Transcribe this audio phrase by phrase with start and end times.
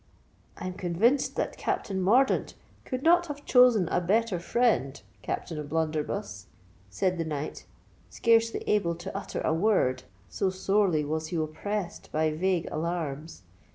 [0.57, 2.55] "I'm convinced that Captain Mordaunt
[2.85, 6.47] could not have chosen a better friend, Captain O'Blunderbuss,"
[6.89, 7.67] said the knight,
[8.09, 13.43] scarcely able to utter a word, so sorely was he oppressed by vague alarms.